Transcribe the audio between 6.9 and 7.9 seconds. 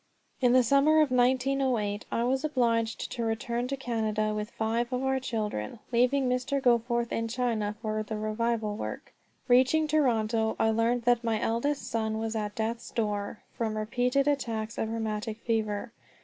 in China